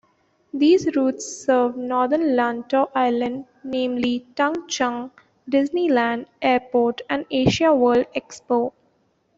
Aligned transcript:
These 0.51 0.95
routes 0.95 1.27
serve 1.45 1.77
Northern 1.77 2.35
Lantau 2.35 2.89
Island, 2.95 3.45
namely 3.63 4.25
Tung 4.33 4.67
Chung, 4.67 5.11
Disneyland, 5.47 6.25
Airport 6.41 7.01
and 7.07 7.29
AsiaWorld-Expo. 7.29 8.71